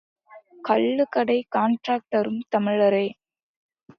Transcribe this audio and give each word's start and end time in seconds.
கள்ளுக்கடை 0.69 1.37
காண்ட்ராக்டரும் 1.55 2.41
தமிழரே. 2.49 3.05